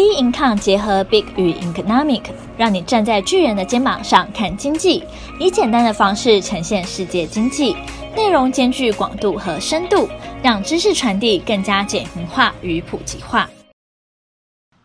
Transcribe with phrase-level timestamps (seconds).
[0.00, 2.22] B Income 结合 Big 与 Economic，
[2.56, 5.04] 让你站在巨人的肩膀上看经济，
[5.38, 7.76] 以简单的方式呈现世界经济，
[8.16, 10.08] 内容兼具广度和深度，
[10.42, 13.50] 让知识传递更加简明化与普及化。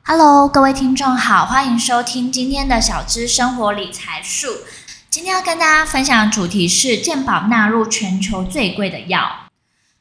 [0.04, 4.48] Hello，各位听众好，欢迎收听今天的小资生活理财术。
[5.10, 9.45] 今天要跟大家分享的主题是健保纳入全球最贵的药。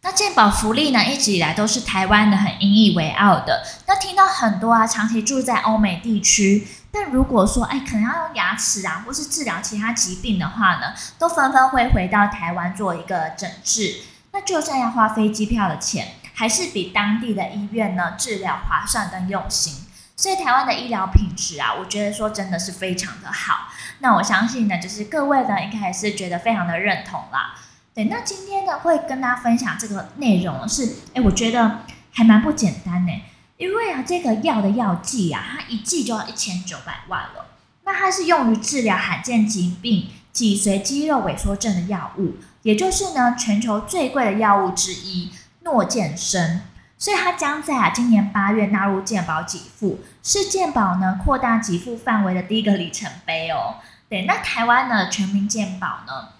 [0.05, 3.65] 那健保福利呢，一直以来都是台湾的很引以为傲的。
[3.87, 14.03] 那听到很多啊，长期住在欧美地区，但如果说哎，可能要用牙齿啊，或是治疗其他疾病的话呢，都纷纷会回到台湾做一个诊治。
[14.33, 19.87] 那就算要花飞机票的钱，还是比当地的医院呢治疗划算跟用心。
[20.19, 23.69] 所以台湾的医疗品质啊，我觉得说真的是非常的好。
[24.01, 27.55] 那我相信呢，就是各位呢，应该还是觉得非常的认同啦。
[27.95, 33.13] 对，那今天呢，会跟大家分享这个内容是，哎，我觉得还蛮不简单呢，
[33.57, 37.47] 因为啊，这个药的药剂啊，它一剂就要一千九百万了。
[37.85, 45.31] 那它是用于治疗罕见疾病脊髓肌肉萎缩症的药物，也就是呢，全球最贵的药物之一
[45.61, 46.63] 诺健生。
[46.99, 53.77] 所以它将在啊今年八月纳入健保给付，是健保呢扩大给付范围的第一个里程碑哦。
[54.09, 56.31] 对，那台湾呢全民健保呢？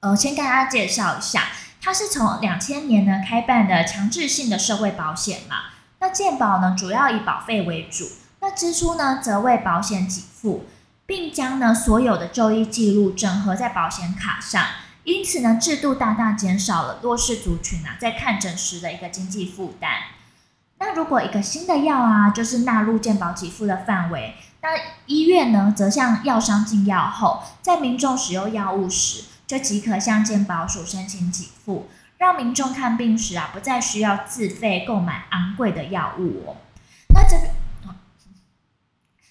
[0.00, 1.48] 呃，先跟大家介绍一下，
[1.80, 5.56] 它是从两千年呢开办的强制性的社会保险嘛。
[6.00, 8.06] 那健保呢，主要以保费为主，
[8.40, 10.66] 那支出呢则为保险给付，
[11.06, 14.64] 并将呢所有的就医记录整合在保险卡上。
[15.04, 19.90] 因此呢，制度大大减少了弱势族群啊在看诊时的一个经济负担。
[20.78, 24.70] 那如果一个新的药啊，就是纳入健保给付的范围，那
[25.06, 36.56] 医院呢则向药商进药后，在民众使用药物时，就即可向健保署申请给付，让民众看病时啊，不再需要自费购买昂贵的药物哦。
[37.14, 37.36] 那这，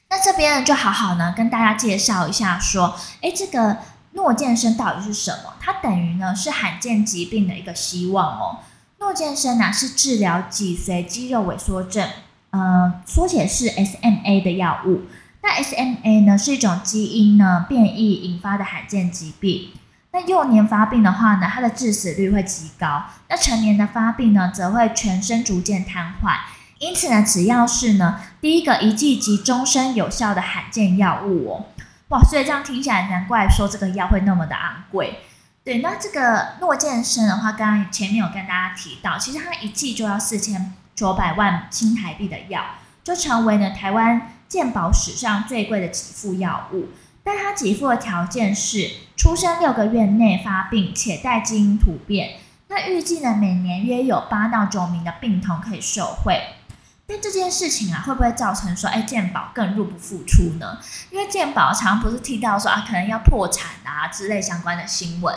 [0.10, 3.80] 那这边，就好好呢跟大家介绍一下，说，哎，这个
[4.14, 5.54] 诺健生到底是什么？
[5.60, 8.60] 它等于呢是罕见疾病的一个希望哦。
[9.00, 12.10] 诺健生呢是治疗脊髓肌肉萎缩症，
[12.52, 15.02] 呃，缩写是 SMA 的药物。
[15.42, 19.72] 那 SMA 呢是一种基因呢变异引发的罕见疾病。
[20.16, 23.04] 那幼年发病的话呢，它的致死率会极高。
[23.28, 26.38] 那成年的发病呢，则会全身逐渐瘫痪。
[26.80, 31.66] 因此呢，只要是呢第一个一剂及终身有效的罕见药物哦，
[32.08, 35.20] 哇，所以这样听起来，难怪说这个药会那么的昂贵。
[35.66, 42.64] 对，那这个诺健生的话，刚刚前面有跟大家提到，其实它一剂就要四千九百万新台币的药，
[43.04, 46.88] 就成为呢台湾健保史上最贵的几副药物。
[47.26, 52.38] 但他给付的条件是出生六个月内发病且带基因突变。
[52.68, 56.40] 那预计呢，每年约有八到九名的病童可以受惠。
[57.08, 60.78] 但这件事情啊，会不会造成说，哎，健保更入不敷出呢？
[61.10, 65.36] 因为健保常不是提到说啊，可能要破产啊之类相关的新闻。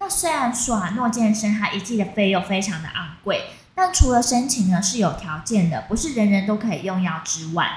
[0.00, 3.44] 那虽然说啊，诺健生它一季的费用非常的昂贵，
[3.74, 7.68] 但除了申请呢是有条件的，不是人人都可以用药之外。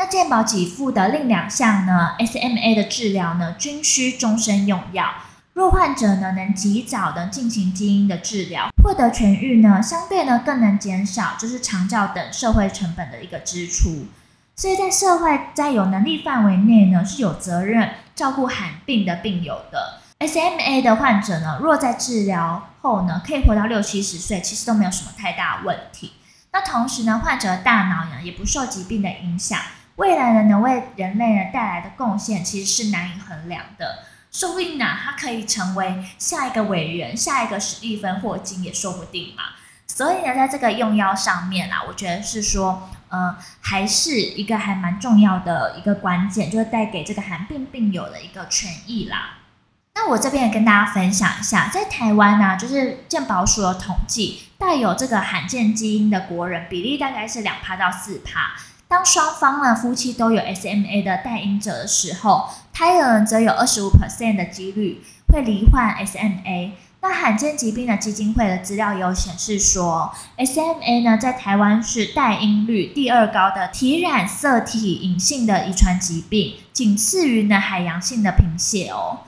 [0.00, 5.12] 那健保给付的另两项呢，SMA 的治疗呢，均需终身用药。
[5.54, 14.06] 若患者呢能及早的进行基因的治疗，获得痊愈呢，相对呢更能减少就是长照等社会成本的一个支出。
[14.54, 19.98] 所以在社会在有能力范围内呢，是有责任照顾罕病的病友的。
[20.20, 26.12] SMA 的患者呢，若在治疗后呢，可以活到六七十岁，其实都没有什么太大问题。
[26.52, 29.58] 那同时呢，患者的大脑呢也不受疾病的影响。
[29.98, 34.04] 未来呢，能为人类呢带来的贡献其实是难以衡量的。
[34.30, 39.42] 说不定呢，他可以成为下一个伟人，下一个史蒂芬霍金也说不定嘛。
[39.88, 49.38] 所以呢，在这个用药上面啊，我觉得是说，呃，还是一个还蛮重要的一个关键，就是带给这个罕病病友的一个权益啦。
[49.96, 58.52] 那我这边也跟大家分享一下，在台湾呢、啊，就是健保署的统计，带有这个罕见基因的国人比例大概是两趴到四趴。
[58.88, 66.70] 当双方呢夫妻都有 SMA 的带因者的时候，胎儿则有二十五 percent 的几率会罹患 SMA。
[67.00, 79.18] 那罕见疾病的基金会的资料有显示说，SMA 呢在台湾是带因率第二高的体染色体隐性的遗传疾病，仅次于呢海洋性的贫血哦。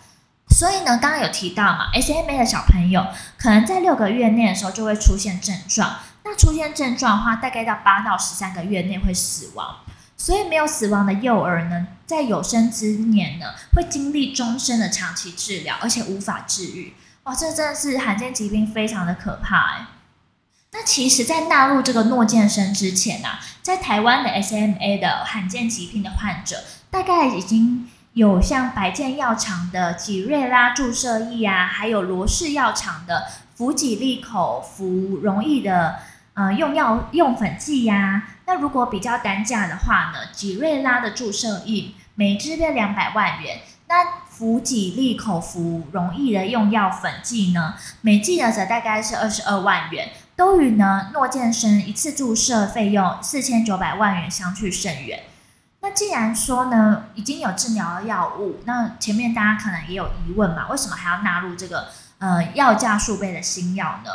[0.60, 3.06] 所以呢，刚刚有提到嘛，SMA 的小朋友
[3.38, 6.00] 可能在六个月内的时候就会出现症状。
[6.22, 9.76] 那出现症状的话，大概到八到十三个月内会死亡，
[10.18, 16.92] 所以没有死亡的幼儿呢，在有生之年呢，会经历终身的长期治疗，而且无法治愈。
[17.22, 19.86] 哇，这真的是罕见疾病，非常的可怕哎。
[20.72, 36.00] 那其实，在纳入这个诺健生之前呢、啊，在台湾的 SMA 的罕见疾病的患者，大概已经有像百健药厂的吉瑞拉注射液啊，还有罗氏药厂的福己利口服溶液的
[36.34, 43.94] 呃用药用粉剂呀、那如果比较单价的话呢，吉瑞拉的注射液每支约两百万元，那
[44.28, 50.08] 福己利口服溶液的用药粉剂呢，每剂呢则大概是二十二万元。
[50.34, 55.20] 都与呢诺健生一次注射费用四千九百万元相去甚远。
[55.82, 61.88] 那既然说呢已经有治疗的药物，那前面大家可能也有疑问嘛，为什么还要纳入这个
[62.18, 64.10] 呃药价数倍的新药呢？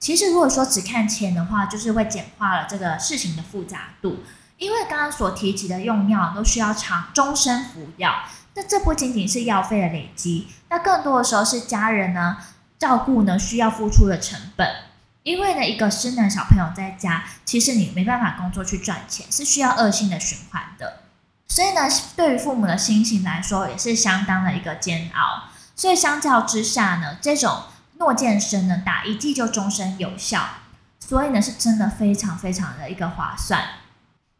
[0.00, 4.24] 其实如果说只看钱的话，就是会简化了这个事情的复杂度。
[4.58, 8.22] 因为刚刚所提及的用药都需要长终身服药，
[8.54, 12.36] 那这不仅仅是药费的累积，那更多的时候是家人呢
[12.78, 14.68] 照顾呢需要付出的成本。
[15.22, 21.03] 因为呢，一个失能小朋友在家，其实你没办法工作去赚钱，是需要恶性的循环的。
[21.54, 21.82] 所以呢，
[22.16, 25.44] 对于父母的心情来说，也是相当的一个煎熬。
[25.76, 27.62] 所以相较之下呢，这种
[27.98, 30.40] 诺健生呢，打一剂就终身有效，
[30.98, 33.62] 所以呢，是真的非常非常的一个划算。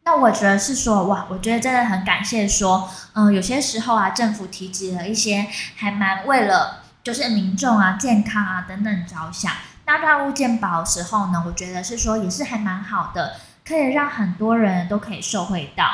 [0.03, 5.47] 那我觉得是说，哇，我觉得真的很感谢说，嗯、有些时候啊，政府提及了一些
[5.77, 9.53] 还蛮为了就是民众啊健康啊等等着想。
[9.85, 15.85] 那纳入健保的时候呢，我觉得是说也是还蛮好的，可以让很多人都可以受惠到。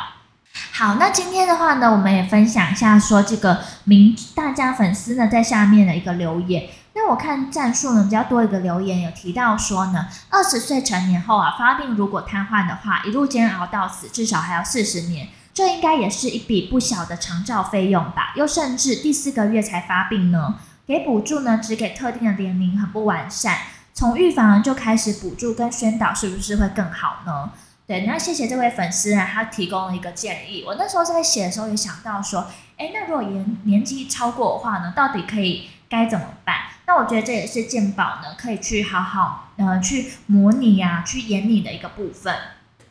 [0.81, 6.69] 好，那今天的话呢，我们也分享一下说这个名大家粉丝呢在下面的一个留言。
[6.95, 18.33] 那我看战术呢比较多一个留言有提到说呢，二十岁成年后啊发病如果瘫痪的话，一路煎熬到死，至少还要四十年，这应该也是一笔不小的长照费用吧？
[18.35, 20.55] 又甚至第四个月才发病呢，
[20.87, 23.55] 给补助呢只给特定的年龄，很不完善。
[23.93, 27.51] 从预防就开始补助跟宣导，是不是会更好呢？
[27.91, 30.63] 对，那谢谢这位粉丝啊，他提供了一个建议。
[30.65, 32.47] 我那时候在写的时候也想到说，
[32.77, 36.55] 诶，那如果年年纪超过的话呢，到底可以该怎么办？
[36.87, 42.33] 那我觉得这也是健保呢可以去好好呃去模拟呀、啊、去演拟的一个部分。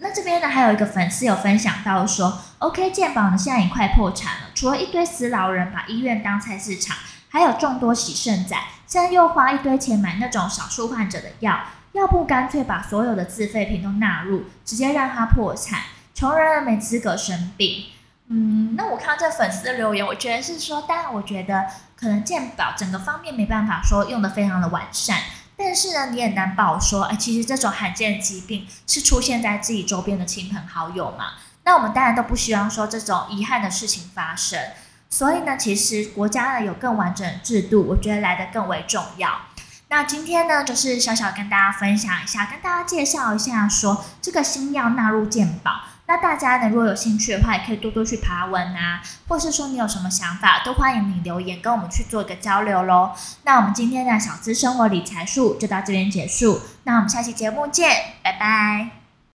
[0.00, 6.94] 那这边呢还有一个粉丝有分享到说，OK，健保呢现在已快破产了，除了一堆死老人把医院当菜市场，
[7.31, 8.55] 还有众多洗肾仔。
[8.87, 11.58] 现在又花一堆钱买那种少数患者的药，
[11.92, 15.81] 要不干脆把所有的自费品都纳入，直接让他破产，
[16.14, 17.87] 穷人没资格生病。
[18.28, 21.66] 嗯，那我看到这粉丝的留言，我觉得是说，当然我觉得
[21.96, 25.19] 可能健保整个方面没办法说用得非常的完善，
[25.56, 31.32] 但是呢，你也难保说，哎，其实这种罕见疾病是出现在自己周边的亲朋好友嘛？
[31.64, 34.60] 那我们当然都不希望说这种遗憾的事情发生。
[35.08, 39.40] 所以呢，其实国家呢有更完整的制度，我觉得来得更为重要。
[39.90, 45.72] 那今天呢，就是小小跟大家分享一下，跟大家介绍一下说这个新药纳入健保。
[46.06, 53.10] 那大家呢，如果有兴趣的话，也可以多多去爬文啊，或是说你有什么想法，都欢迎你留言跟我们去做一个交流喽。
[53.42, 57.90] 那我们今天的小资生活理财术就到这边结束，那我们下期节目见，
[58.22, 59.00] 拜拜。